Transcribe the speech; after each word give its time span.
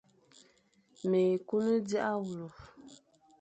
Mé 1.09 1.21
kun 1.47 1.67
dia 1.87 2.09
wule, 2.23 2.47